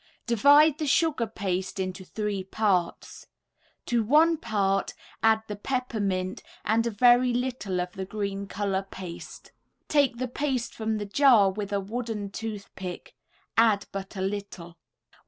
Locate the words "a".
6.87-6.89, 11.71-11.79, 14.15-14.21